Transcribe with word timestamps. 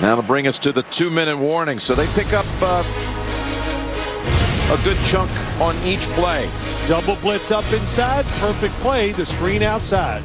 That'll 0.00 0.22
bring 0.22 0.46
us 0.46 0.58
to 0.60 0.72
the 0.72 0.82
two-minute 0.84 1.36
warning. 1.36 1.78
So 1.78 1.94
they 1.94 2.06
pick 2.14 2.32
up 2.32 2.46
uh, 2.60 2.82
a 4.72 4.84
good 4.84 4.96
chunk 5.04 5.30
on 5.60 5.76
each 5.84 6.08
play. 6.10 6.48
Double 6.88 7.16
blitz 7.16 7.50
up 7.50 7.70
inside. 7.72 8.24
Perfect 8.40 8.74
play. 8.80 9.12
The 9.12 9.24
screen 9.26 9.62
outside. 9.62 10.22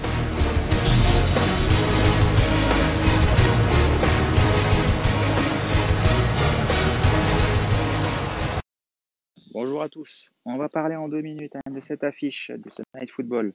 Bonjour 9.54 9.82
à 9.82 9.90
tous. 9.90 10.30
On 10.46 10.58
va 10.58 10.70
parler 10.70 10.96
en 10.96 11.10
deux 11.10 11.22
minutes 11.22 11.56
hein, 11.56 11.72
de 11.72 11.82
cette 11.82 12.04
affiche 12.04 12.52
de 12.52 12.70
ce 12.70 12.84
Night 12.96 13.10
Football 13.10 13.54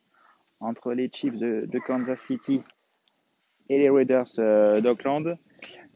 entre 0.60 0.92
les 0.92 1.08
Chiefs 1.12 1.36
de, 1.36 1.64
de 1.66 1.78
Kansas 1.78 2.20
City 2.20 2.60
et 3.68 3.78
les 3.78 3.88
Raiders 3.88 4.26
euh, 4.38 4.80
d'Oakland. 4.80 5.38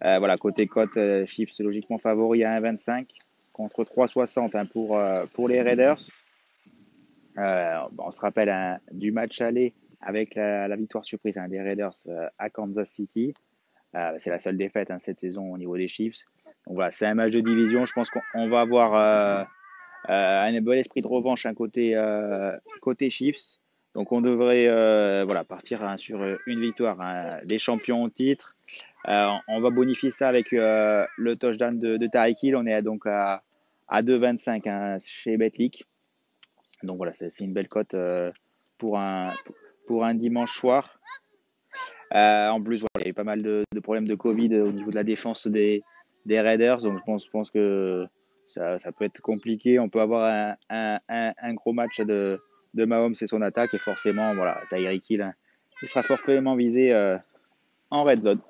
Euh, 0.05 0.19
voilà, 0.19 0.37
côté 0.37 0.67
cote, 0.67 0.97
euh, 0.97 1.25
Chiefs 1.25 1.59
logiquement 1.59 1.99
favori 1.99 2.45
à 2.45 2.61
1,25 2.61 3.07
contre 3.53 3.85
3,60 3.85 4.57
hein, 4.57 4.67
pour, 4.67 4.99
euh, 4.99 5.25
pour 5.33 5.49
les 5.49 5.63
Raiders. 5.63 5.99
Euh, 7.39 7.79
on 7.99 8.11
se 8.11 8.21
rappelle 8.21 8.51
hein, 8.51 8.79
du 8.93 9.13
match 9.13 9.41
aller 9.41 9.75
avec 10.01 10.35
la, 10.35 10.77
victoire 10.77 11.05
surprise 11.05 11.39
hein, 11.39 11.49
des 11.49 11.61
Raiders 11.61 11.95
à 12.39 12.51
Kansas 12.51 12.91
City. 12.91 13.35
C'est 14.19 14.29
la 14.29 14.39
seule 14.39 14.59
défaite 14.59 14.93
cette 14.99 15.21
saison 15.21 15.53
au 15.53 15.59
niveau 15.59 15.77
des 15.77 15.89
Chiefs. 15.89 16.25
Donc 16.67 16.77
voilà, 16.77 16.91
c'est 16.91 17.07
un 17.07 17.15
match 17.15 17.33
de 17.33 17.41
division. 17.41 17.87
Je 17.87 17.93
pense 17.95 18.11
qu'on 18.11 18.21
on 18.35 18.49
va 18.49 18.61
avoir 18.61 19.47
un 20.07 20.61
bon 20.61 20.79
esprit 20.79 21.01
de 21.01 21.09
revanche 21.09 21.47
côté, 21.57 21.99
côté 22.83 23.09
Chiefs. 23.09 23.59
Donc 23.95 24.13
on 24.13 24.21
devrait 24.21 25.25
voilà, 25.25 25.45
partir 25.45 25.99
sur 25.99 26.23
une 26.47 26.61
victoire 26.61 26.99
des 27.45 27.59
champions 27.59 28.03
au 28.03 28.11
titre. 28.11 28.55
Euh, 29.09 29.31
on 29.47 29.61
va 29.61 29.71
bonifier 29.71 30.11
ça 30.11 30.29
avec 30.29 30.53
euh, 30.53 31.07
le 31.17 31.37
touchdown 31.37 31.79
de, 31.79 31.97
de 31.97 32.09
Hill. 32.43 32.57
On 32.57 32.67
est 32.67 32.83
donc 32.83 33.07
à, 33.07 33.43
à 33.89 34.03
2,25 34.03 34.69
hein, 34.69 34.97
chez 35.05 35.37
Betlic. 35.37 35.85
Donc 36.83 36.97
voilà, 36.97 37.13
c'est 37.13 37.41
une 37.41 37.53
belle 37.53 37.69
cote 37.69 37.95
euh, 37.95 38.31
pour, 38.79 38.99
un, 38.99 39.35
dimanche 40.15 40.53
soir. 40.59 40.99
En 42.13 42.61
plus, 42.63 42.85
il 42.99 43.03
y 43.03 43.07
a 43.07 43.09
eu 43.09 43.15
pas 43.15 43.25
mal 43.25 43.43
de, 43.43 43.65
problèmes 43.83 44.09
de 44.09 44.15
Covid 44.15 44.61
au 44.61 44.73
niveau 44.73 44.91
de 44.91 44.97
la 44.97 45.05
défense 45.05 45.47
des, 45.47 45.83
Raiders. 46.29 46.79
Donc 46.79 46.99
je 46.99 47.31
pense, 47.31 47.51
que 47.51 48.07
ça, 48.49 48.77
peut 48.99 49.05
être 49.05 49.21
compliqué. 49.21 49.79
On 49.79 49.89
peut 49.89 50.01
avoir 50.01 50.57
un, 50.69 51.55
gros 51.55 51.73
match 51.73 52.01
de, 52.01 52.41
Mahomes 52.75 53.15
et 53.21 53.27
son 53.27 53.41
attaque. 53.41 53.73
Et 53.75 53.79
forcément, 53.79 54.35
voilà, 54.35 54.61
Hill, 54.73 55.23
hein, 55.23 55.33
il 55.83 55.89
sera 55.89 56.03
fortement 56.03 56.57
visé 56.57 56.93
en 57.91 58.05
red 58.05 58.23
zone. 58.23 58.41